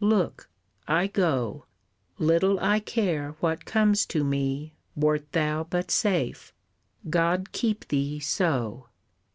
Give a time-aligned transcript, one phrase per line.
[0.00, 0.48] Look!
[0.88, 1.66] I go,
[2.16, 6.54] Little I care what comes to me Wert thou but safe,
[7.10, 8.88] God keep thee so!